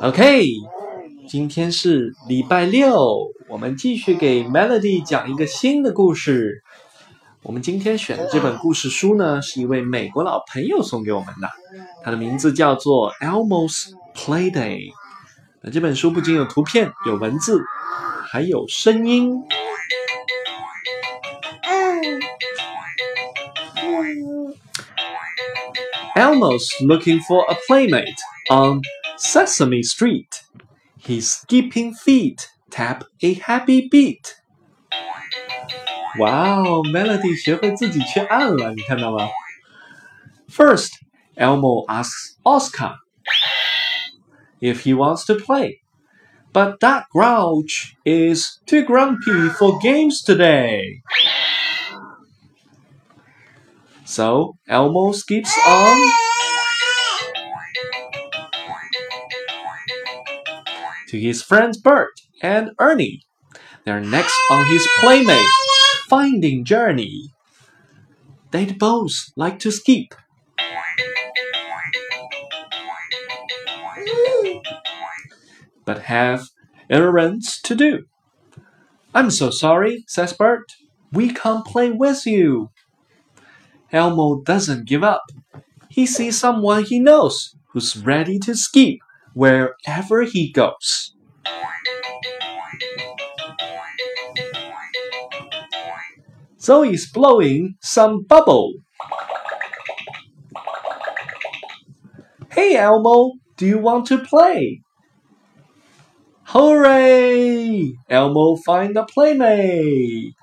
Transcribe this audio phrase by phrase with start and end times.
[0.00, 0.44] OK，
[1.28, 6.62] 今天是礼拜六，我们继续给 Melody 讲一个新的故事。
[7.42, 11.48] 我们今天选的这本故事书呢，是一位美国老朋友送给我们的，
[12.02, 14.90] 他的名字叫做 Elmo's Playday。
[15.62, 17.62] 那这本书不仅有图片、有文字，
[18.30, 19.40] 还有声音。
[26.16, 28.18] Elmo's looking for a playmate
[28.50, 28.82] on
[29.16, 30.42] Sesame Street.
[30.98, 34.34] His skipping feet tap a happy beat.
[36.18, 39.28] 哇哦，Melody 学会自己去按了，你看到吗？
[40.48, 40.90] First,
[41.36, 42.96] Elmo asks Oscar
[44.60, 45.80] if he wants to play,
[46.52, 51.02] but that grouch is too grumpy for games today.
[54.04, 55.96] So Elmo skips on.
[61.15, 62.11] To his friends Bert
[62.41, 63.21] and Ernie.
[63.85, 65.47] They're next on his playmate
[66.09, 67.29] finding journey.
[68.51, 70.13] They'd both like to skip.
[75.85, 76.49] But have
[76.89, 78.03] errands to do.
[79.13, 80.65] I'm so sorry, says Bert.
[81.13, 82.71] We can't play with you.
[83.93, 85.23] Elmo doesn't give up.
[85.87, 88.99] He sees someone he knows who's ready to skip
[89.35, 91.13] wherever he goes.
[96.59, 98.73] Zoe's blowing some bubble.
[102.51, 104.81] Hey Elmo, do you want to play?
[106.45, 107.93] Hooray!
[108.09, 110.33] Elmo find a playmate.